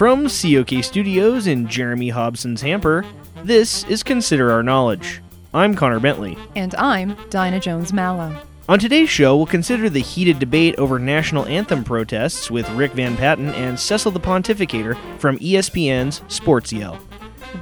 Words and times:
From 0.00 0.28
COK 0.30 0.82
Studios 0.82 1.46
in 1.46 1.68
Jeremy 1.68 2.08
Hobson's 2.08 2.62
hamper, 2.62 3.04
this 3.44 3.84
is 3.84 4.02
Consider 4.02 4.50
Our 4.50 4.62
Knowledge. 4.62 5.20
I'm 5.52 5.74
Connor 5.74 6.00
Bentley. 6.00 6.38
And 6.56 6.74
I'm 6.76 7.18
Dinah 7.28 7.60
Jones 7.60 7.92
Mallow. 7.92 8.34
On 8.66 8.78
today's 8.78 9.10
show, 9.10 9.36
we'll 9.36 9.44
consider 9.44 9.90
the 9.90 10.00
heated 10.00 10.38
debate 10.38 10.74
over 10.78 10.98
national 10.98 11.44
anthem 11.44 11.84
protests 11.84 12.50
with 12.50 12.66
Rick 12.70 12.92
Van 12.92 13.14
Patten 13.14 13.50
and 13.50 13.78
Cecil 13.78 14.12
the 14.12 14.20
Pontificator 14.20 14.96
from 15.18 15.38
ESPN's 15.38 16.22
Sports 16.28 16.72
Yell. 16.72 16.98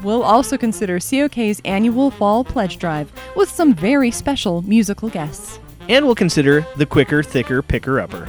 We'll 0.05 0.23
also 0.23 0.57
consider 0.57 1.01
COK's 1.01 1.61
annual 1.65 2.13
fall 2.13 2.45
pledge 2.45 2.79
drive 2.79 3.11
with 3.35 3.51
some 3.51 3.75
very 3.75 4.13
special 4.13 4.63
musical 4.63 5.09
guests. 5.09 5.59
And 5.89 6.07
we'll 6.07 6.15
consider 6.15 6.65
the 6.77 6.87
quicker, 6.87 7.25
thicker, 7.25 7.63
picker 7.63 7.99
upper. 7.99 8.29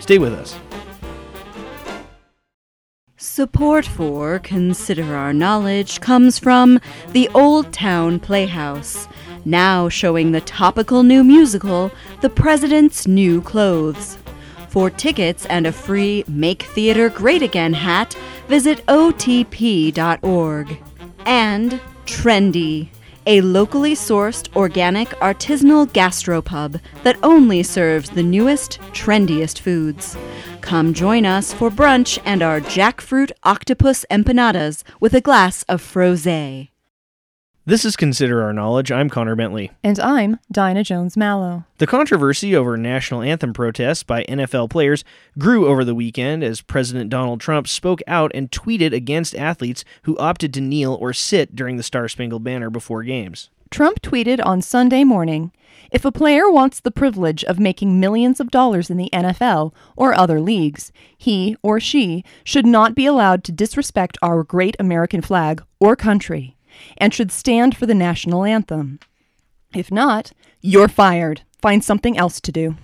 Stay 0.00 0.18
with 0.18 0.34
us. 0.34 0.54
Support 3.20 3.84
for 3.84 4.38
Consider 4.38 5.16
Our 5.16 5.32
Knowledge 5.32 6.00
comes 6.00 6.38
from 6.38 6.78
the 7.10 7.28
Old 7.34 7.72
Town 7.72 8.20
Playhouse, 8.20 9.08
now 9.44 9.88
showing 9.88 10.30
the 10.30 10.40
topical 10.42 11.02
new 11.02 11.24
musical, 11.24 11.90
The 12.20 12.30
President's 12.30 13.08
New 13.08 13.42
Clothes. 13.42 14.18
For 14.68 14.88
tickets 14.88 15.46
and 15.46 15.66
a 15.66 15.72
free 15.72 16.22
Make 16.28 16.62
Theater 16.62 17.08
Great 17.08 17.42
Again 17.42 17.72
hat, 17.72 18.16
visit 18.46 18.86
otp.org. 18.86 20.78
And 21.26 21.80
Trendy, 22.06 22.88
a 23.28 23.42
locally 23.42 23.94
sourced 23.94 24.48
organic 24.56 25.08
artisanal 25.20 25.86
gastropub 25.86 26.80
that 27.02 27.18
only 27.22 27.62
serves 27.62 28.08
the 28.08 28.22
newest, 28.22 28.80
trendiest 28.92 29.60
foods. 29.60 30.16
Come 30.62 30.94
join 30.94 31.26
us 31.26 31.52
for 31.52 31.70
brunch 31.70 32.18
and 32.24 32.42
our 32.42 32.58
jackfruit 32.60 33.30
octopus 33.44 34.06
empanadas 34.10 34.82
with 34.98 35.12
a 35.12 35.20
glass 35.20 35.62
of 35.64 35.82
frosé. 35.82 36.70
This 37.68 37.84
is 37.84 37.96
Consider 37.96 38.42
Our 38.42 38.54
Knowledge. 38.54 38.90
I'm 38.90 39.10
Connor 39.10 39.36
Bentley. 39.36 39.70
And 39.84 40.00
I'm 40.00 40.38
Dinah 40.50 40.84
Jones 40.84 41.18
Mallow. 41.18 41.64
The 41.76 41.86
controversy 41.86 42.56
over 42.56 42.78
national 42.78 43.20
anthem 43.20 43.52
protests 43.52 44.02
by 44.02 44.24
NFL 44.24 44.70
players 44.70 45.04
grew 45.38 45.66
over 45.66 45.84
the 45.84 45.94
weekend 45.94 46.42
as 46.42 46.62
President 46.62 47.10
Donald 47.10 47.42
Trump 47.42 47.68
spoke 47.68 48.00
out 48.06 48.30
and 48.34 48.50
tweeted 48.50 48.94
against 48.94 49.34
athletes 49.34 49.84
who 50.04 50.16
opted 50.16 50.54
to 50.54 50.62
kneel 50.62 50.94
or 50.94 51.12
sit 51.12 51.54
during 51.54 51.76
the 51.76 51.82
Star 51.82 52.08
Spangled 52.08 52.42
Banner 52.42 52.70
before 52.70 53.02
games. 53.02 53.50
Trump 53.70 54.00
tweeted 54.00 54.40
on 54.46 54.62
Sunday 54.62 55.04
morning 55.04 55.52
If 55.90 56.06
a 56.06 56.10
player 56.10 56.50
wants 56.50 56.80
the 56.80 56.90
privilege 56.90 57.44
of 57.44 57.60
making 57.60 58.00
millions 58.00 58.40
of 58.40 58.50
dollars 58.50 58.88
in 58.88 58.96
the 58.96 59.10
NFL 59.12 59.74
or 59.94 60.14
other 60.14 60.40
leagues, 60.40 60.90
he 61.18 61.54
or 61.60 61.80
she 61.80 62.24
should 62.44 62.64
not 62.64 62.94
be 62.94 63.04
allowed 63.04 63.44
to 63.44 63.52
disrespect 63.52 64.16
our 64.22 64.42
great 64.42 64.74
American 64.80 65.20
flag 65.20 65.62
or 65.78 65.96
country 65.96 66.56
and 66.96 67.12
should 67.12 67.32
stand 67.32 67.76
for 67.76 67.86
the 67.86 67.94
national 67.94 68.44
anthem. 68.44 68.98
If 69.74 69.90
not, 69.90 70.32
you're 70.60 70.88
fired. 70.88 71.42
Find 71.60 71.82
something 71.82 72.16
else 72.16 72.40
to 72.40 72.52
do. 72.52 72.76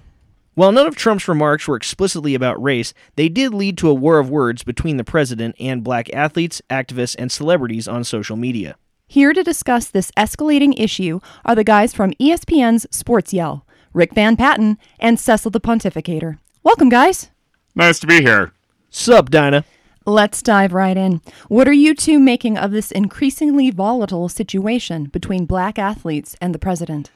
While 0.55 0.70
none 0.70 0.87
of 0.87 0.95
Trump's 0.95 1.27
remarks 1.27 1.67
were 1.67 1.77
explicitly 1.77 2.34
about 2.34 2.62
race, 2.62 2.95
they 3.17 3.28
did 3.28 3.53
lead 3.53 3.77
to 3.78 3.89
a 3.89 3.95
war 3.95 4.20
of 4.20 4.31
words 4.31 4.62
between 4.62 4.98
the 4.98 5.05
president 5.05 5.56
and 5.59 5.83
black 5.83 6.12
athletes, 6.15 6.62
activists, 6.70 7.17
and 7.19 7.33
celebrities 7.33 7.89
on 7.89 8.05
social 8.05 8.37
media. 8.37 8.77
Here 9.09 9.33
to 9.33 9.42
discuss 9.42 9.89
this 9.89 10.12
escalating 10.12 10.75
issue 10.78 11.20
are 11.45 11.55
the 11.56 11.65
guys 11.65 11.92
from 11.92 12.12
ESPN's 12.20 12.87
Sports 12.91 13.33
Yell, 13.33 13.67
Rick 13.92 14.15
Van 14.15 14.37
Patten 14.37 14.78
and 15.00 15.19
Cecil 15.19 15.50
the 15.50 15.61
Pontificator. 15.61 16.39
Welcome, 16.62 16.89
guys. 16.89 17.31
Nice 17.75 17.98
to 18.00 18.06
be 18.06 18.22
here. 18.22 18.53
Sup, 18.91 19.31
Dinah? 19.31 19.65
Let's 20.06 20.42
dive 20.42 20.74
right 20.74 20.97
in. 20.98 21.22
What 21.48 21.66
are 21.66 21.72
you 21.72 21.94
two 21.94 22.19
making 22.19 22.58
of 22.58 22.72
this 22.72 22.92
increasingly 22.92 23.70
volatile 23.70 24.28
situation 24.28 25.05
between 25.05 25.47
black 25.47 25.78
athletes 25.78 26.36
and 26.42 26.55
the 26.55 26.58
president? 26.58 27.10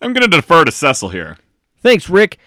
I'm 0.00 0.14
going 0.14 0.28
to 0.28 0.36
defer 0.36 0.64
to 0.64 0.72
Cecil 0.72 1.10
here. 1.10 1.36
Thanks, 1.82 2.08
Rick. 2.08 2.38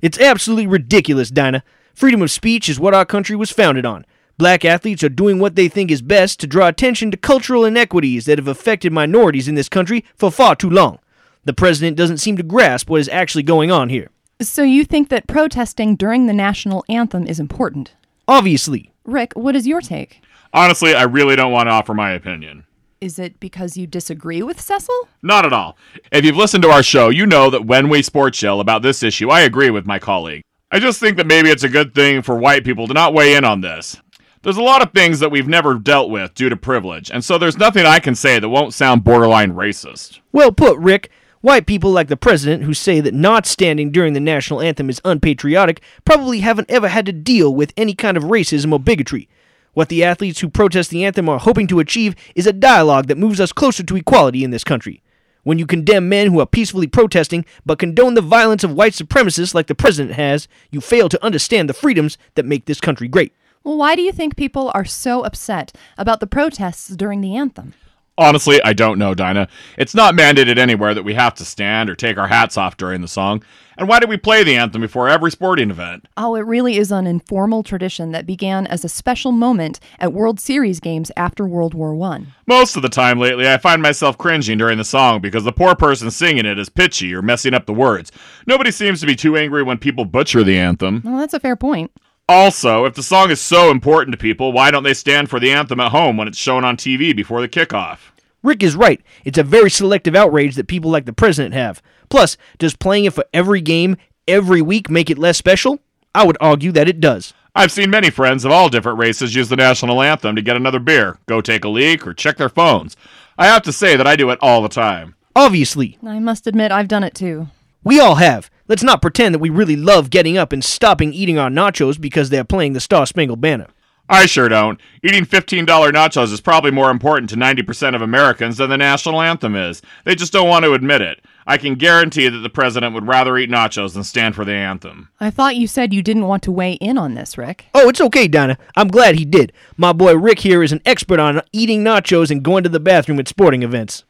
It's 0.00 0.18
absolutely 0.18 0.66
ridiculous, 0.66 1.30
Dinah. 1.30 1.62
Freedom 1.92 2.22
of 2.22 2.30
speech 2.30 2.70
is 2.70 2.80
what 2.80 2.94
our 2.94 3.04
country 3.04 3.36
was 3.36 3.50
founded 3.50 3.84
on. 3.84 4.06
Black 4.38 4.64
athletes 4.64 5.04
are 5.04 5.10
doing 5.10 5.38
what 5.38 5.56
they 5.56 5.68
think 5.68 5.90
is 5.90 6.00
best 6.00 6.40
to 6.40 6.46
draw 6.46 6.66
attention 6.66 7.10
to 7.10 7.16
cultural 7.18 7.66
inequities 7.66 8.24
that 8.24 8.38
have 8.38 8.48
affected 8.48 8.92
minorities 8.92 9.46
in 9.46 9.54
this 9.56 9.68
country 9.68 10.04
for 10.16 10.30
far 10.30 10.56
too 10.56 10.70
long. 10.70 10.98
The 11.44 11.52
president 11.52 11.98
doesn't 11.98 12.18
seem 12.18 12.38
to 12.38 12.42
grasp 12.42 12.88
what 12.88 13.00
is 13.00 13.10
actually 13.10 13.42
going 13.42 13.70
on 13.70 13.90
here. 13.90 14.08
So 14.40 14.62
you 14.62 14.84
think 14.84 15.10
that 15.10 15.26
protesting 15.26 15.96
during 15.96 16.26
the 16.26 16.32
national 16.32 16.82
anthem 16.88 17.26
is 17.26 17.38
important? 17.38 17.92
Obviously. 18.26 18.92
Rick, 19.04 19.32
what 19.34 19.54
is 19.54 19.66
your 19.66 19.80
take? 19.80 20.22
Honestly, 20.52 20.94
I 20.94 21.02
really 21.02 21.36
don't 21.36 21.52
want 21.52 21.66
to 21.66 21.72
offer 21.72 21.94
my 21.94 22.12
opinion. 22.12 22.64
Is 23.00 23.18
it 23.18 23.38
because 23.38 23.76
you 23.76 23.86
disagree 23.86 24.42
with 24.42 24.60
Cecil? 24.60 25.08
Not 25.22 25.44
at 25.44 25.52
all. 25.52 25.76
If 26.10 26.24
you've 26.24 26.36
listened 26.36 26.62
to 26.62 26.70
our 26.70 26.82
show, 26.82 27.10
you 27.10 27.26
know 27.26 27.50
that 27.50 27.66
when 27.66 27.88
we 27.88 28.02
sports 28.02 28.40
yell 28.40 28.60
about 28.60 28.82
this 28.82 29.02
issue, 29.02 29.28
I 29.28 29.42
agree 29.42 29.68
with 29.68 29.84
my 29.84 29.98
colleague. 29.98 30.42
I 30.70 30.78
just 30.78 31.00
think 31.00 31.18
that 31.18 31.26
maybe 31.26 31.50
it's 31.50 31.64
a 31.64 31.68
good 31.68 31.94
thing 31.94 32.22
for 32.22 32.38
white 32.38 32.64
people 32.64 32.86
to 32.86 32.94
not 32.94 33.12
weigh 33.12 33.34
in 33.34 33.44
on 33.44 33.60
this. 33.60 34.00
There's 34.42 34.56
a 34.56 34.62
lot 34.62 34.82
of 34.82 34.92
things 34.92 35.20
that 35.20 35.30
we've 35.30 35.48
never 35.48 35.74
dealt 35.74 36.10
with 36.10 36.34
due 36.34 36.48
to 36.48 36.56
privilege, 36.56 37.10
and 37.10 37.24
so 37.24 37.38
there's 37.38 37.58
nothing 37.58 37.86
I 37.86 37.98
can 37.98 38.14
say 38.14 38.38
that 38.38 38.48
won't 38.48 38.74
sound 38.74 39.04
borderline 39.04 39.52
racist. 39.52 40.20
Well 40.32 40.52
put, 40.52 40.78
Rick. 40.78 41.10
White 41.44 41.66
people 41.66 41.90
like 41.90 42.08
the 42.08 42.16
president 42.16 42.62
who 42.62 42.72
say 42.72 43.00
that 43.00 43.12
not 43.12 43.44
standing 43.44 43.90
during 43.90 44.14
the 44.14 44.18
national 44.18 44.62
anthem 44.62 44.88
is 44.88 45.02
unpatriotic 45.04 45.82
probably 46.06 46.40
haven't 46.40 46.70
ever 46.70 46.88
had 46.88 47.04
to 47.04 47.12
deal 47.12 47.54
with 47.54 47.74
any 47.76 47.92
kind 47.92 48.16
of 48.16 48.22
racism 48.22 48.72
or 48.72 48.80
bigotry. 48.80 49.28
What 49.74 49.90
the 49.90 50.02
athletes 50.02 50.40
who 50.40 50.48
protest 50.48 50.88
the 50.88 51.04
anthem 51.04 51.28
are 51.28 51.38
hoping 51.38 51.66
to 51.66 51.80
achieve 51.80 52.14
is 52.34 52.46
a 52.46 52.52
dialogue 52.54 53.08
that 53.08 53.18
moves 53.18 53.40
us 53.40 53.52
closer 53.52 53.82
to 53.82 53.96
equality 53.96 54.42
in 54.42 54.52
this 54.52 54.64
country. 54.64 55.02
When 55.42 55.58
you 55.58 55.66
condemn 55.66 56.08
men 56.08 56.28
who 56.28 56.40
are 56.40 56.46
peacefully 56.46 56.86
protesting 56.86 57.44
but 57.66 57.78
condone 57.78 58.14
the 58.14 58.22
violence 58.22 58.64
of 58.64 58.72
white 58.72 58.94
supremacists 58.94 59.52
like 59.52 59.66
the 59.66 59.74
president 59.74 60.14
has, 60.14 60.48
you 60.70 60.80
fail 60.80 61.10
to 61.10 61.22
understand 61.22 61.68
the 61.68 61.74
freedoms 61.74 62.16
that 62.36 62.46
make 62.46 62.64
this 62.64 62.80
country 62.80 63.06
great. 63.06 63.34
Well, 63.64 63.76
why 63.76 63.96
do 63.96 64.00
you 64.00 64.12
think 64.12 64.36
people 64.36 64.70
are 64.72 64.86
so 64.86 65.22
upset 65.26 65.76
about 65.98 66.20
the 66.20 66.26
protests 66.26 66.88
during 66.88 67.20
the 67.20 67.36
anthem? 67.36 67.74
Honestly, 68.16 68.60
I 68.62 68.74
don't 68.74 68.98
know, 68.98 69.12
Dinah. 69.12 69.48
It's 69.76 69.94
not 69.94 70.14
mandated 70.14 70.56
anywhere 70.56 70.94
that 70.94 71.02
we 71.02 71.14
have 71.14 71.34
to 71.34 71.44
stand 71.44 71.90
or 71.90 71.96
take 71.96 72.16
our 72.16 72.28
hats 72.28 72.56
off 72.56 72.76
during 72.76 73.00
the 73.00 73.08
song. 73.08 73.42
And 73.76 73.88
why 73.88 73.98
do 73.98 74.06
we 74.06 74.16
play 74.16 74.44
the 74.44 74.54
anthem 74.54 74.82
before 74.82 75.08
every 75.08 75.32
sporting 75.32 75.70
event? 75.70 76.06
Oh, 76.16 76.36
it 76.36 76.46
really 76.46 76.76
is 76.76 76.92
an 76.92 77.08
informal 77.08 77.64
tradition 77.64 78.12
that 78.12 78.24
began 78.24 78.68
as 78.68 78.84
a 78.84 78.88
special 78.88 79.32
moment 79.32 79.80
at 79.98 80.12
World 80.12 80.38
Series 80.38 80.78
games 80.78 81.10
after 81.16 81.44
World 81.44 81.74
War 81.74 82.00
I. 82.00 82.26
Most 82.46 82.76
of 82.76 82.82
the 82.82 82.88
time 82.88 83.18
lately, 83.18 83.48
I 83.48 83.58
find 83.58 83.82
myself 83.82 84.16
cringing 84.16 84.58
during 84.58 84.78
the 84.78 84.84
song 84.84 85.20
because 85.20 85.42
the 85.42 85.50
poor 85.50 85.74
person 85.74 86.12
singing 86.12 86.46
it 86.46 86.56
is 86.56 86.68
pitchy 86.68 87.12
or 87.12 87.20
messing 87.20 87.52
up 87.52 87.66
the 87.66 87.74
words. 87.74 88.12
Nobody 88.46 88.70
seems 88.70 89.00
to 89.00 89.06
be 89.06 89.16
too 89.16 89.36
angry 89.36 89.64
when 89.64 89.78
people 89.78 90.04
butcher 90.04 90.44
the 90.44 90.56
anthem. 90.56 91.02
Well, 91.04 91.18
that's 91.18 91.34
a 91.34 91.40
fair 91.40 91.56
point. 91.56 91.90
Also, 92.28 92.86
if 92.86 92.94
the 92.94 93.02
song 93.02 93.30
is 93.30 93.40
so 93.40 93.70
important 93.70 94.12
to 94.12 94.18
people, 94.18 94.50
why 94.50 94.70
don't 94.70 94.82
they 94.82 94.94
stand 94.94 95.28
for 95.28 95.38
the 95.38 95.52
anthem 95.52 95.78
at 95.78 95.92
home 95.92 96.16
when 96.16 96.26
it's 96.26 96.38
shown 96.38 96.64
on 96.64 96.74
TV 96.74 97.14
before 97.14 97.42
the 97.42 97.48
kickoff? 97.48 97.98
Rick 98.42 98.62
is 98.62 98.76
right. 98.76 99.02
It's 99.26 99.36
a 99.36 99.42
very 99.42 99.70
selective 99.70 100.16
outrage 100.16 100.54
that 100.54 100.66
people 100.66 100.90
like 100.90 101.04
the 101.04 101.12
president 101.12 101.54
have. 101.54 101.82
Plus, 102.08 102.38
does 102.58 102.76
playing 102.76 103.04
it 103.04 103.12
for 103.12 103.26
every 103.34 103.60
game, 103.60 103.96
every 104.26 104.62
week, 104.62 104.88
make 104.88 105.10
it 105.10 105.18
less 105.18 105.36
special? 105.36 105.80
I 106.14 106.24
would 106.24 106.38
argue 106.40 106.72
that 106.72 106.88
it 106.88 106.98
does. 106.98 107.34
I've 107.54 107.72
seen 107.72 107.90
many 107.90 108.08
friends 108.08 108.46
of 108.46 108.52
all 108.52 108.70
different 108.70 108.98
races 108.98 109.34
use 109.34 109.50
the 109.50 109.56
national 109.56 110.00
anthem 110.00 110.34
to 110.34 110.42
get 110.42 110.56
another 110.56 110.78
beer, 110.78 111.18
go 111.26 111.42
take 111.42 111.64
a 111.64 111.68
leak, 111.68 112.06
or 112.06 112.14
check 112.14 112.38
their 112.38 112.48
phones. 112.48 112.96
I 113.36 113.46
have 113.46 113.62
to 113.62 113.72
say 113.72 113.96
that 113.96 114.06
I 114.06 114.16
do 114.16 114.30
it 114.30 114.38
all 114.40 114.62
the 114.62 114.68
time. 114.70 115.14
Obviously. 115.36 115.98
I 116.06 116.20
must 116.20 116.46
admit, 116.46 116.72
I've 116.72 116.88
done 116.88 117.04
it 117.04 117.14
too. 117.14 117.48
We 117.84 118.00
all 118.00 118.14
have. 118.14 118.50
Let's 118.66 118.82
not 118.82 119.02
pretend 119.02 119.34
that 119.34 119.40
we 119.40 119.50
really 119.50 119.76
love 119.76 120.08
getting 120.08 120.38
up 120.38 120.52
and 120.52 120.64
stopping 120.64 121.12
eating 121.12 121.38
our 121.38 121.50
nachos 121.50 122.00
because 122.00 122.30
they're 122.30 122.42
playing 122.42 122.72
the 122.72 122.80
Star 122.80 123.04
Spangled 123.04 123.42
Banner. 123.42 123.66
I 124.08 124.24
sure 124.26 124.48
don't. 124.48 124.80
Eating 125.02 125.24
$15 125.24 125.66
nachos 125.66 126.32
is 126.32 126.40
probably 126.40 126.70
more 126.70 126.90
important 126.90 127.28
to 127.30 127.36
90% 127.36 127.94
of 127.94 128.02
Americans 128.02 128.56
than 128.56 128.70
the 128.70 128.76
national 128.78 129.20
anthem 129.20 129.54
is. 129.54 129.82
They 130.04 130.14
just 130.14 130.32
don't 130.32 130.48
want 130.48 130.64
to 130.64 130.72
admit 130.72 131.02
it. 131.02 131.22
I 131.46 131.58
can 131.58 131.74
guarantee 131.74 132.28
that 132.28 132.38
the 132.38 132.50
president 132.50 132.94
would 132.94 133.06
rather 133.06 133.36
eat 133.36 133.50
nachos 133.50 133.92
than 133.92 134.04
stand 134.04 134.34
for 134.34 134.46
the 134.46 134.52
anthem. 134.52 135.08
I 135.20 135.30
thought 135.30 135.56
you 135.56 135.66
said 135.66 135.92
you 135.92 136.02
didn't 136.02 136.26
want 136.26 136.42
to 136.44 136.52
weigh 136.52 136.74
in 136.74 136.96
on 136.96 137.14
this, 137.14 137.36
Rick. 137.36 137.66
Oh, 137.74 137.88
it's 137.90 138.00
okay, 138.00 138.28
Donna. 138.28 138.56
I'm 138.76 138.88
glad 138.88 139.16
he 139.16 139.26
did. 139.26 139.52
My 139.76 139.92
boy 139.92 140.14
Rick 140.16 140.40
here 140.40 140.62
is 140.62 140.72
an 140.72 140.82
expert 140.86 141.20
on 141.20 141.42
eating 141.52 141.84
nachos 141.84 142.30
and 142.30 142.42
going 142.42 142.62
to 142.64 142.70
the 142.70 142.80
bathroom 142.80 143.18
at 143.18 143.28
sporting 143.28 143.62
events. 143.62 144.04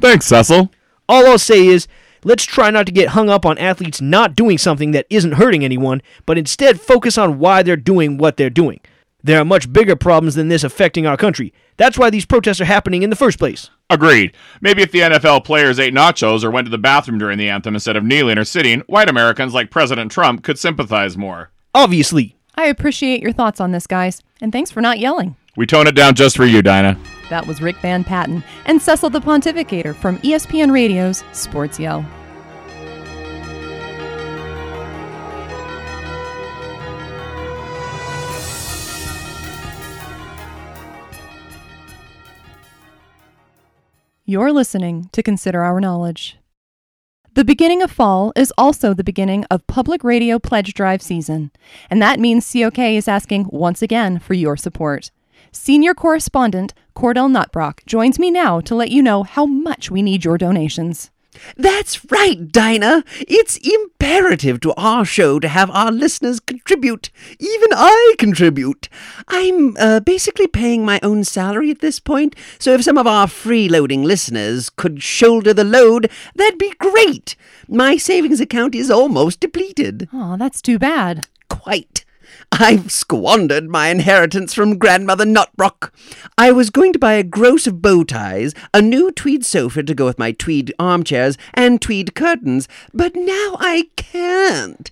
Thanks, 0.00 0.26
Cecil. 0.26 0.70
All 1.08 1.26
I'll 1.26 1.38
say 1.38 1.66
is, 1.66 1.86
let's 2.24 2.44
try 2.44 2.70
not 2.70 2.86
to 2.86 2.92
get 2.92 3.10
hung 3.10 3.28
up 3.28 3.46
on 3.46 3.58
athletes 3.58 4.00
not 4.00 4.34
doing 4.34 4.58
something 4.58 4.90
that 4.90 5.06
isn't 5.10 5.32
hurting 5.32 5.64
anyone, 5.64 6.02
but 6.26 6.38
instead 6.38 6.80
focus 6.80 7.16
on 7.16 7.38
why 7.38 7.62
they're 7.62 7.76
doing 7.76 8.18
what 8.18 8.36
they're 8.36 8.50
doing. 8.50 8.80
There 9.22 9.40
are 9.40 9.44
much 9.44 9.72
bigger 9.72 9.96
problems 9.96 10.34
than 10.34 10.48
this 10.48 10.64
affecting 10.64 11.06
our 11.06 11.16
country. 11.16 11.54
That's 11.76 11.96
why 11.96 12.10
these 12.10 12.26
protests 12.26 12.60
are 12.60 12.66
happening 12.66 13.02
in 13.02 13.10
the 13.10 13.16
first 13.16 13.38
place. 13.38 13.70
Agreed. 13.88 14.34
Maybe 14.60 14.82
if 14.82 14.92
the 14.92 15.00
NFL 15.00 15.44
players 15.44 15.78
ate 15.78 15.94
nachos 15.94 16.44
or 16.44 16.50
went 16.50 16.66
to 16.66 16.70
the 16.70 16.78
bathroom 16.78 17.18
during 17.18 17.38
the 17.38 17.48
anthem 17.48 17.74
instead 17.74 17.96
of 17.96 18.04
kneeling 18.04 18.38
or 18.38 18.44
sitting, 18.44 18.80
white 18.80 19.08
Americans 19.08 19.54
like 19.54 19.70
President 19.70 20.12
Trump 20.12 20.42
could 20.42 20.58
sympathize 20.58 21.16
more. 21.16 21.50
Obviously. 21.74 22.36
I 22.54 22.66
appreciate 22.66 23.22
your 23.22 23.32
thoughts 23.32 23.60
on 23.60 23.72
this, 23.72 23.86
guys, 23.86 24.22
and 24.40 24.52
thanks 24.52 24.70
for 24.70 24.80
not 24.80 24.98
yelling. 24.98 25.36
We 25.56 25.66
tone 25.66 25.86
it 25.86 25.94
down 25.94 26.14
just 26.14 26.36
for 26.36 26.44
you, 26.44 26.62
Dinah. 26.62 26.98
That 27.30 27.46
was 27.46 27.62
Rick 27.62 27.76
Van 27.76 28.02
Patten 28.02 28.42
and 28.66 28.82
Cecil 28.82 29.10
the 29.10 29.20
Pontificator 29.20 29.94
from 29.94 30.18
ESPN 30.18 30.72
Radio's 30.72 31.22
Sports 31.32 31.78
Yell. 31.78 32.04
You're 44.26 44.52
listening 44.52 45.10
to 45.12 45.22
Consider 45.22 45.62
Our 45.62 45.80
Knowledge. 45.80 46.38
The 47.34 47.44
beginning 47.44 47.82
of 47.82 47.90
fall 47.90 48.32
is 48.34 48.52
also 48.56 48.94
the 48.94 49.04
beginning 49.04 49.44
of 49.50 49.66
Public 49.66 50.02
Radio 50.02 50.38
Pledge 50.38 50.72
Drive 50.72 51.02
season, 51.02 51.52
and 51.90 52.00
that 52.00 52.18
means 52.18 52.50
COK 52.50 52.78
is 52.78 53.06
asking 53.06 53.48
once 53.50 53.82
again 53.82 54.18
for 54.18 54.34
your 54.34 54.56
support. 54.56 55.10
Senior 55.56 55.94
correspondent 55.94 56.74
Cordell 56.96 57.30
Nutbrock 57.30 57.86
joins 57.86 58.18
me 58.18 58.28
now 58.28 58.60
to 58.60 58.74
let 58.74 58.90
you 58.90 59.00
know 59.00 59.22
how 59.22 59.46
much 59.46 59.88
we 59.88 60.02
need 60.02 60.24
your 60.24 60.36
donations. 60.36 61.12
That's 61.56 62.04
right, 62.10 62.50
Dinah. 62.50 63.04
It's 63.20 63.56
imperative 63.58 64.60
to 64.60 64.74
our 64.74 65.04
show 65.04 65.38
to 65.38 65.46
have 65.46 65.70
our 65.70 65.92
listeners 65.92 66.40
contribute. 66.40 67.10
Even 67.38 67.68
I 67.72 68.14
contribute. 68.18 68.88
I'm 69.28 69.76
uh, 69.78 70.00
basically 70.00 70.48
paying 70.48 70.84
my 70.84 70.98
own 71.04 71.22
salary 71.22 71.70
at 71.70 71.80
this 71.80 72.00
point, 72.00 72.34
so 72.58 72.72
if 72.74 72.82
some 72.82 72.98
of 72.98 73.06
our 73.06 73.28
freeloading 73.28 74.04
listeners 74.04 74.70
could 74.70 75.04
shoulder 75.04 75.54
the 75.54 75.64
load, 75.64 76.10
that'd 76.34 76.58
be 76.58 76.74
great. 76.78 77.36
My 77.68 77.96
savings 77.96 78.40
account 78.40 78.74
is 78.74 78.90
almost 78.90 79.38
depleted. 79.38 80.08
Aw, 80.12 80.36
that's 80.36 80.60
too 80.60 80.80
bad. 80.80 81.28
Quite. 81.48 82.03
I've 82.56 82.92
squandered 82.92 83.68
my 83.68 83.88
inheritance 83.88 84.54
from 84.54 84.78
Grandmother 84.78 85.24
Nutbrock. 85.24 85.90
I 86.38 86.52
was 86.52 86.70
going 86.70 86.92
to 86.92 87.00
buy 87.00 87.14
a 87.14 87.24
gross 87.24 87.66
of 87.66 87.82
bow 87.82 88.04
ties, 88.04 88.54
a 88.72 88.80
new 88.80 89.10
tweed 89.10 89.44
sofa 89.44 89.82
to 89.82 89.92
go 89.92 90.04
with 90.04 90.20
my 90.20 90.30
tweed 90.30 90.72
armchairs, 90.78 91.36
and 91.52 91.82
tweed 91.82 92.14
curtains, 92.14 92.68
but 92.92 93.16
now 93.16 93.56
I 93.58 93.88
can't. 93.96 94.88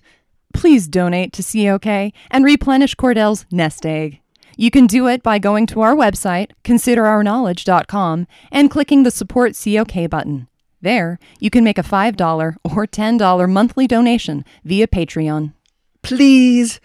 Please 0.53 0.89
donate 0.89 1.31
to 1.33 1.41
COK 1.41 2.11
and 2.29 2.43
replenish 2.43 2.95
Cordell's 2.95 3.45
nest 3.49 3.85
egg. 3.85 4.19
You 4.57 4.69
can 4.69 4.85
do 4.85 5.07
it 5.07 5.23
by 5.23 5.39
going 5.39 5.65
to 5.67 5.79
our 5.79 5.95
website, 5.95 6.51
considerourknowledge.com, 6.65 8.27
and 8.51 8.69
clicking 8.69 9.03
the 9.03 9.11
Support 9.11 9.55
COK 9.55 10.09
button. 10.09 10.49
There, 10.81 11.17
you 11.39 11.49
can 11.49 11.63
make 11.63 11.77
a 11.77 11.83
$5 11.83 12.55
or 12.65 12.87
$10 12.87 13.49
monthly 13.49 13.87
donation 13.87 14.43
via 14.65 14.85
Patreon. 14.85 15.53
Please, 16.01 16.81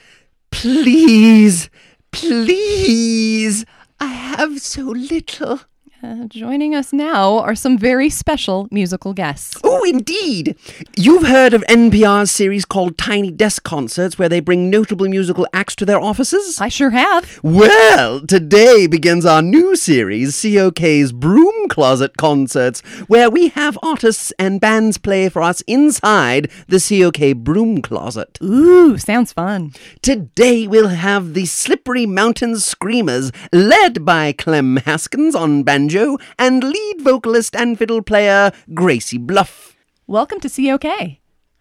please, 0.50 1.70
please. 2.10 3.64
I 4.00 4.06
have 4.06 4.60
so 4.60 4.82
little. 4.82 5.60
Uh, 6.00 6.26
joining 6.28 6.76
us 6.76 6.92
now 6.92 7.38
are 7.38 7.56
some 7.56 7.76
very 7.76 8.08
special 8.08 8.68
musical 8.70 9.12
guests. 9.12 9.60
Oh, 9.64 9.82
indeed. 9.82 10.54
You've 10.96 11.26
heard 11.26 11.54
of 11.54 11.62
NPR's 11.62 12.30
series 12.30 12.64
called 12.64 12.96
Tiny 12.96 13.32
Desk 13.32 13.64
Concerts, 13.64 14.16
where 14.16 14.28
they 14.28 14.38
bring 14.38 14.70
notable 14.70 15.08
musical 15.08 15.44
acts 15.52 15.74
to 15.74 15.84
their 15.84 16.00
offices? 16.00 16.60
I 16.60 16.68
sure 16.68 16.90
have. 16.90 17.40
Well, 17.42 18.20
today 18.24 18.86
begins 18.86 19.26
our 19.26 19.42
new 19.42 19.74
series, 19.74 20.40
COK's 20.40 21.10
Broom 21.10 21.57
Closet 21.68 22.16
Concerts, 22.16 22.80
where 23.06 23.30
we 23.30 23.48
have 23.48 23.78
artists 23.82 24.32
and 24.38 24.60
bands 24.60 24.98
play 24.98 25.28
for 25.28 25.42
us 25.42 25.60
inside 25.66 26.50
the 26.66 26.80
COK 26.80 27.36
Broom 27.44 27.82
Closet. 27.82 28.38
Ooh, 28.42 28.98
sounds 28.98 29.32
fun. 29.32 29.72
Today 30.02 30.66
we'll 30.66 30.88
have 30.88 31.34
the 31.34 31.46
Slippery 31.46 32.06
Mountains 32.06 32.64
Screamers, 32.64 33.30
led 33.52 34.04
by 34.04 34.32
Clem 34.32 34.76
Haskins 34.78 35.34
on 35.34 35.62
banjo 35.62 36.18
and 36.38 36.64
lead 36.64 37.00
vocalist 37.00 37.54
and 37.54 37.78
fiddle 37.78 38.02
player 38.02 38.50
Gracie 38.74 39.18
Bluff. 39.18 39.76
Welcome 40.06 40.40
to 40.40 40.48
COK. 40.48 41.18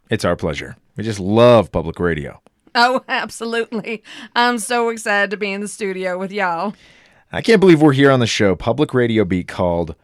It's 0.09 0.23
our 0.23 0.35
pleasure. 0.35 0.77
We 0.95 1.03
just 1.03 1.19
love 1.19 1.71
public 1.71 1.99
radio. 1.99 2.41
Oh, 2.73 3.03
absolutely. 3.09 4.03
I'm 4.35 4.59
so 4.59 4.89
excited 4.89 5.31
to 5.31 5.37
be 5.37 5.51
in 5.51 5.61
the 5.61 5.67
studio 5.67 6.17
with 6.17 6.31
y'all. 6.31 6.73
I 7.31 7.41
can't 7.41 7.59
believe 7.59 7.81
we're 7.81 7.93
here 7.93 8.11
on 8.11 8.21
the 8.21 8.27
show, 8.27 8.55
Public 8.55 8.93
Radio 8.93 9.25
Beat, 9.25 9.47
called 9.47 9.95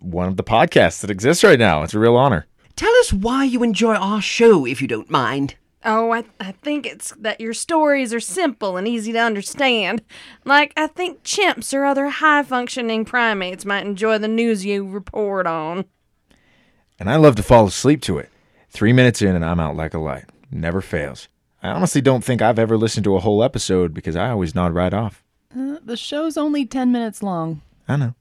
one 0.00 0.26
of 0.26 0.36
the 0.36 0.42
podcasts 0.42 1.00
that 1.00 1.10
exists 1.10 1.44
right 1.44 1.58
now. 1.58 1.82
It's 1.82 1.94
a 1.94 1.98
real 1.98 2.16
honor. 2.16 2.46
Tell 2.74 2.92
us 2.96 3.12
why 3.12 3.44
you 3.44 3.62
enjoy 3.62 3.94
our 3.94 4.20
show, 4.20 4.66
if 4.66 4.82
you 4.82 4.88
don't 4.88 5.10
mind. 5.10 5.54
Oh, 5.84 6.12
I, 6.12 6.24
I 6.40 6.50
think 6.50 6.84
it's 6.84 7.14
that 7.20 7.40
your 7.40 7.54
stories 7.54 8.12
are 8.12 8.20
simple 8.20 8.76
and 8.76 8.88
easy 8.88 9.12
to 9.12 9.20
understand. 9.20 10.02
Like, 10.44 10.72
I 10.76 10.88
think 10.88 11.22
chimps 11.22 11.72
or 11.72 11.84
other 11.84 12.08
high 12.08 12.42
functioning 12.42 13.04
primates 13.04 13.64
might 13.64 13.86
enjoy 13.86 14.18
the 14.18 14.26
news 14.26 14.66
you 14.66 14.86
report 14.86 15.46
on. 15.46 15.84
And 16.98 17.08
I 17.08 17.16
love 17.16 17.36
to 17.36 17.42
fall 17.44 17.66
asleep 17.66 18.02
to 18.02 18.18
it. 18.18 18.30
Three 18.70 18.92
minutes 18.92 19.22
in, 19.22 19.36
and 19.36 19.44
I'm 19.44 19.60
out 19.60 19.76
like 19.76 19.94
a 19.94 19.98
light. 19.98 20.24
Never 20.50 20.80
fails. 20.80 21.28
I 21.62 21.68
honestly 21.68 22.00
don't 22.00 22.24
think 22.24 22.42
I've 22.42 22.58
ever 22.58 22.76
listened 22.76 23.04
to 23.04 23.14
a 23.14 23.20
whole 23.20 23.44
episode 23.44 23.94
because 23.94 24.16
I 24.16 24.30
always 24.30 24.54
nod 24.54 24.74
right 24.74 24.92
off. 24.92 25.22
Uh, 25.56 25.78
the 25.84 25.96
show's 25.96 26.36
only 26.36 26.66
10 26.66 26.92
minutes 26.92 27.22
long. 27.22 27.62
I 27.88 27.96
know. 27.96 28.14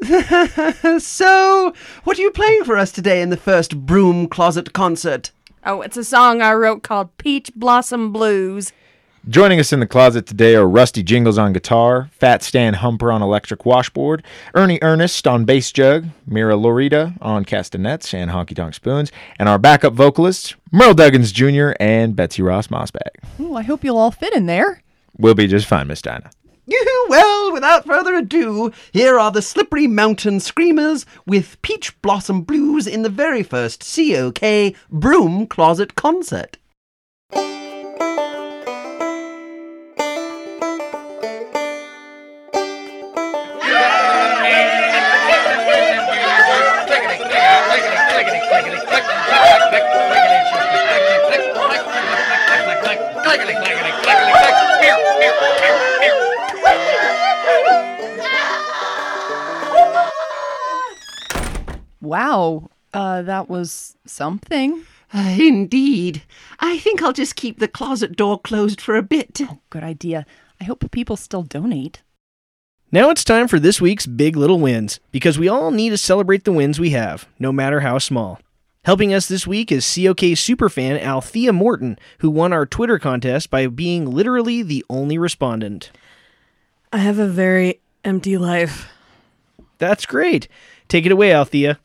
So, 1.00 1.72
what 2.04 2.18
are 2.18 2.22
you 2.22 2.30
playing 2.30 2.64
for 2.64 2.76
us 2.76 2.92
today 2.92 3.22
in 3.22 3.30
the 3.30 3.36
first 3.36 3.86
Broom 3.86 4.28
Closet 4.28 4.72
concert? 4.72 5.30
Oh, 5.64 5.80
it's 5.80 5.96
a 5.96 6.04
song 6.04 6.42
I 6.42 6.52
wrote 6.52 6.82
called 6.82 7.16
Peach 7.18 7.50
Blossom 7.56 8.12
Blues. 8.12 8.72
Joining 9.28 9.58
us 9.58 9.72
in 9.72 9.80
the 9.80 9.86
closet 9.86 10.26
today 10.26 10.54
are 10.54 10.68
Rusty 10.68 11.02
Jingles 11.02 11.38
on 11.38 11.52
guitar, 11.52 12.08
Fat 12.12 12.44
Stan 12.44 12.74
Humper 12.74 13.10
on 13.10 13.22
electric 13.22 13.66
washboard, 13.66 14.22
Ernie 14.54 14.78
Ernest 14.82 15.26
on 15.26 15.44
bass 15.44 15.72
jug, 15.72 16.06
Mira 16.26 16.56
Lorita 16.56 17.14
on 17.20 17.44
castanets 17.44 18.14
and 18.14 18.30
honky 18.30 18.54
tonk 18.54 18.74
spoons, 18.74 19.10
and 19.40 19.48
our 19.48 19.58
backup 19.58 19.94
vocalists, 19.94 20.54
Merle 20.70 20.94
Duggins 20.94 21.32
Jr. 21.32 21.74
and 21.80 22.14
Betsy 22.14 22.42
Ross 22.42 22.68
Mossbag. 22.68 23.40
Ooh, 23.40 23.56
I 23.56 23.62
hope 23.62 23.82
you'll 23.82 23.98
all 23.98 24.12
fit 24.12 24.34
in 24.34 24.46
there. 24.46 24.82
We'll 25.18 25.34
be 25.34 25.48
just 25.48 25.66
fine, 25.66 25.88
Miss 25.88 26.02
Dinah. 26.02 26.30
well, 27.08 27.52
without 27.52 27.86
further 27.86 28.16
ado, 28.16 28.72
here 28.92 29.20
are 29.20 29.30
the 29.30 29.40
Slippery 29.40 29.86
Mountain 29.86 30.40
Screamers 30.40 31.06
with 31.24 31.60
Peach 31.62 32.00
Blossom 32.02 32.42
Blues 32.42 32.88
in 32.88 33.02
the 33.02 33.08
very 33.08 33.44
first 33.44 33.84
COK 33.84 34.74
Broom 34.90 35.46
Closet 35.46 35.94
concert. 35.94 36.58
Wow, 62.26 62.70
uh, 62.92 63.22
that 63.22 63.48
was 63.48 63.96
something. 64.04 64.84
Uh, 65.14 65.36
indeed. 65.38 66.24
I 66.58 66.76
think 66.78 67.00
I'll 67.00 67.12
just 67.12 67.36
keep 67.36 67.60
the 67.60 67.68
closet 67.68 68.16
door 68.16 68.40
closed 68.40 68.80
for 68.80 68.96
a 68.96 69.02
bit. 69.02 69.40
Good 69.70 69.84
idea. 69.84 70.26
I 70.60 70.64
hope 70.64 70.90
people 70.90 71.16
still 71.16 71.44
donate. 71.44 72.02
Now 72.90 73.10
it's 73.10 73.22
time 73.22 73.46
for 73.46 73.60
this 73.60 73.80
week's 73.80 74.06
Big 74.06 74.34
Little 74.34 74.58
Wins, 74.58 74.98
because 75.12 75.38
we 75.38 75.48
all 75.48 75.70
need 75.70 75.90
to 75.90 75.96
celebrate 75.96 76.42
the 76.42 76.50
wins 76.50 76.80
we 76.80 76.90
have, 76.90 77.28
no 77.38 77.52
matter 77.52 77.80
how 77.80 77.98
small. 77.98 78.40
Helping 78.84 79.14
us 79.14 79.28
this 79.28 79.46
week 79.46 79.70
is 79.70 79.84
COK 79.84 80.34
superfan 80.34 81.00
Althea 81.00 81.52
Morton, 81.52 81.96
who 82.18 82.30
won 82.30 82.52
our 82.52 82.66
Twitter 82.66 82.98
contest 82.98 83.50
by 83.50 83.68
being 83.68 84.04
literally 84.10 84.64
the 84.64 84.84
only 84.90 85.16
respondent. 85.16 85.92
I 86.92 86.98
have 86.98 87.20
a 87.20 87.28
very 87.28 87.78
empty 88.04 88.36
life. 88.36 88.88
That's 89.78 90.06
great. 90.06 90.48
Take 90.88 91.06
it 91.06 91.12
away, 91.12 91.32
Althea. 91.32 91.78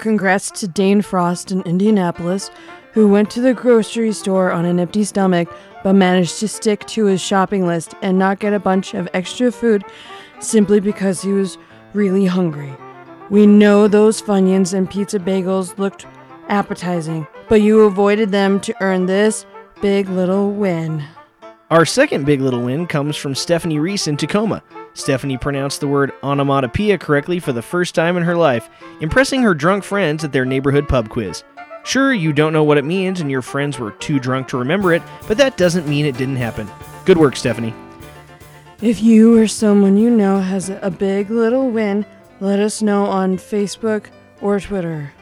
Congrats 0.00 0.50
to 0.52 0.66
Dane 0.66 1.02
Frost 1.02 1.52
in 1.52 1.60
Indianapolis, 1.62 2.50
who 2.92 3.06
went 3.06 3.30
to 3.30 3.40
the 3.42 3.52
grocery 3.52 4.12
store 4.12 4.50
on 4.50 4.64
an 4.64 4.80
empty 4.80 5.04
stomach 5.04 5.48
but 5.84 5.92
managed 5.92 6.40
to 6.40 6.48
stick 6.48 6.86
to 6.86 7.04
his 7.04 7.20
shopping 7.20 7.66
list 7.66 7.94
and 8.00 8.18
not 8.18 8.40
get 8.40 8.54
a 8.54 8.58
bunch 8.58 8.94
of 8.94 9.08
extra 9.12 9.52
food 9.52 9.84
simply 10.40 10.80
because 10.80 11.20
he 11.20 11.32
was 11.32 11.58
really 11.92 12.24
hungry. 12.24 12.74
We 13.28 13.46
know 13.46 13.88
those 13.88 14.22
Funyuns 14.22 14.72
and 14.72 14.90
pizza 14.90 15.18
bagels 15.18 15.78
looked 15.78 16.06
appetizing, 16.48 17.26
but 17.48 17.60
you 17.60 17.82
avoided 17.82 18.32
them 18.32 18.58
to 18.60 18.74
earn 18.82 19.04
this 19.06 19.44
big 19.82 20.08
little 20.08 20.50
win. 20.50 21.04
Our 21.70 21.84
second 21.84 22.24
big 22.24 22.40
little 22.40 22.62
win 22.62 22.86
comes 22.86 23.16
from 23.16 23.34
Stephanie 23.34 23.78
Reese 23.78 24.08
in 24.08 24.16
Tacoma. 24.16 24.62
Stephanie 24.94 25.38
pronounced 25.38 25.80
the 25.80 25.88
word 25.88 26.12
onomatopoeia 26.22 26.98
correctly 26.98 27.38
for 27.38 27.52
the 27.52 27.62
first 27.62 27.94
time 27.94 28.16
in 28.16 28.22
her 28.22 28.36
life, 28.36 28.68
impressing 29.00 29.42
her 29.42 29.54
drunk 29.54 29.84
friends 29.84 30.24
at 30.24 30.32
their 30.32 30.44
neighborhood 30.44 30.88
pub 30.88 31.08
quiz. 31.08 31.44
Sure, 31.84 32.12
you 32.12 32.32
don't 32.32 32.52
know 32.52 32.64
what 32.64 32.78
it 32.78 32.84
means 32.84 33.20
and 33.20 33.30
your 33.30 33.42
friends 33.42 33.78
were 33.78 33.92
too 33.92 34.18
drunk 34.18 34.48
to 34.48 34.58
remember 34.58 34.92
it, 34.92 35.02
but 35.26 35.38
that 35.38 35.56
doesn't 35.56 35.88
mean 35.88 36.04
it 36.04 36.16
didn't 36.16 36.36
happen. 36.36 36.68
Good 37.04 37.16
work, 37.18 37.36
Stephanie. 37.36 37.74
If 38.82 39.02
you 39.02 39.38
or 39.38 39.46
someone 39.46 39.96
you 39.96 40.10
know 40.10 40.40
has 40.40 40.70
a 40.70 40.90
big 40.90 41.30
little 41.30 41.70
win, 41.70 42.04
let 42.40 42.58
us 42.58 42.82
know 42.82 43.04
on 43.04 43.36
Facebook 43.36 44.06
or 44.40 44.58
Twitter. 44.58 45.12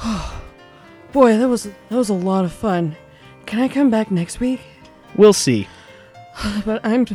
Boy, 1.12 1.36
that 1.36 1.48
was 1.48 1.64
that 1.64 1.96
was 1.96 2.08
a 2.08 2.14
lot 2.14 2.44
of 2.44 2.52
fun. 2.52 2.96
Can 3.46 3.60
I 3.60 3.68
come 3.68 3.90
back 3.90 4.10
next 4.10 4.40
week? 4.40 4.60
We'll 5.16 5.32
see. 5.32 5.68
But 6.64 6.84
I'm 6.84 7.06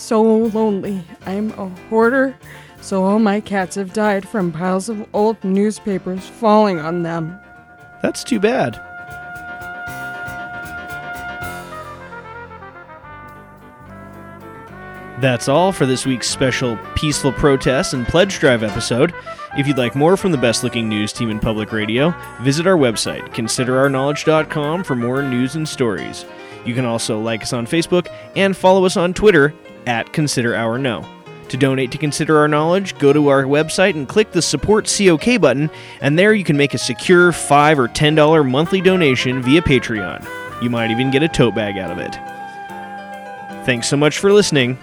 so 0.00 0.22
lonely. 0.22 1.04
I'm 1.26 1.50
a 1.52 1.68
hoarder, 1.88 2.36
so 2.80 3.04
all 3.04 3.18
my 3.18 3.40
cats 3.40 3.76
have 3.76 3.92
died 3.92 4.26
from 4.28 4.50
piles 4.50 4.88
of 4.88 5.06
old 5.12 5.42
newspapers 5.44 6.26
falling 6.26 6.80
on 6.80 7.02
them. 7.02 7.38
That's 8.02 8.24
too 8.24 8.40
bad. 8.40 8.80
That's 15.20 15.48
all 15.48 15.70
for 15.70 15.84
this 15.84 16.06
week's 16.06 16.30
special 16.30 16.78
Peaceful 16.94 17.32
Protest 17.32 17.92
and 17.92 18.06
Pledge 18.06 18.38
Drive 18.38 18.62
episode. 18.62 19.12
If 19.58 19.66
you'd 19.66 19.76
like 19.76 19.94
more 19.94 20.16
from 20.16 20.32
the 20.32 20.38
best 20.38 20.64
looking 20.64 20.88
news 20.88 21.12
team 21.12 21.28
in 21.28 21.38
public 21.38 21.72
radio, 21.72 22.14
visit 22.40 22.66
our 22.66 22.76
website, 22.76 23.28
considerourknowledge.com, 23.34 24.82
for 24.82 24.96
more 24.96 25.22
news 25.22 25.56
and 25.56 25.68
stories. 25.68 26.24
You 26.64 26.74
can 26.74 26.86
also 26.86 27.20
like 27.20 27.42
us 27.42 27.52
on 27.52 27.66
Facebook 27.66 28.08
and 28.34 28.56
follow 28.56 28.86
us 28.86 28.96
on 28.96 29.12
Twitter 29.12 29.52
at 29.86 30.12
Consider 30.12 30.54
Our 30.54 30.78
Know. 30.78 31.04
To 31.48 31.56
donate 31.56 31.90
to 31.92 31.98
Consider 31.98 32.38
Our 32.38 32.48
Knowledge, 32.48 32.96
go 32.98 33.12
to 33.12 33.28
our 33.28 33.42
website 33.42 33.94
and 33.94 34.08
click 34.08 34.30
the 34.30 34.42
Support 34.42 34.86
COK 34.86 35.40
button, 35.40 35.68
and 36.00 36.18
there 36.18 36.32
you 36.32 36.44
can 36.44 36.56
make 36.56 36.74
a 36.74 36.78
secure 36.78 37.32
5 37.32 37.78
or 37.78 37.88
$10 37.88 38.48
monthly 38.48 38.80
donation 38.80 39.42
via 39.42 39.60
Patreon. 39.60 40.24
You 40.62 40.70
might 40.70 40.90
even 40.90 41.10
get 41.10 41.22
a 41.22 41.28
tote 41.28 41.54
bag 41.54 41.76
out 41.76 41.90
of 41.90 41.98
it. 41.98 42.14
Thanks 43.66 43.88
so 43.88 43.96
much 43.96 44.18
for 44.18 44.32
listening. 44.32 44.78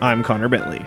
I'm 0.00 0.22
Connor 0.22 0.48
Bentley. 0.48 0.84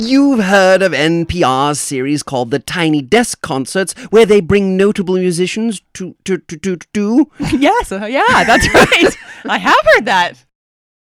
You've 0.00 0.44
heard 0.44 0.80
of 0.82 0.92
NPR's 0.92 1.80
series 1.80 2.22
called 2.22 2.52
the 2.52 2.60
Tiny 2.60 3.02
Desk 3.02 3.40
Concerts, 3.40 3.94
where 4.10 4.24
they 4.24 4.40
bring 4.40 4.76
notable 4.76 5.16
musicians 5.16 5.82
to 5.94 6.14
to 6.24 6.38
to 6.38 6.56
to 6.56 6.76
to. 6.76 7.30
yes, 7.58 7.90
uh, 7.90 8.06
yeah, 8.06 8.44
that's 8.44 8.72
right. 8.74 9.16
I 9.44 9.58
have 9.58 9.80
heard 9.94 10.04
that. 10.04 10.44